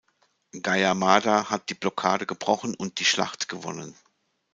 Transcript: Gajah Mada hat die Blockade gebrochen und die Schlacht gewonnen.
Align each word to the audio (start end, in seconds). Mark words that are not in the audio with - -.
Gajah 0.59 0.95
Mada 0.95 1.51
hat 1.51 1.69
die 1.69 1.75
Blockade 1.75 2.25
gebrochen 2.25 2.73
und 2.73 2.99
die 2.99 3.05
Schlacht 3.05 3.47
gewonnen. 3.49 3.95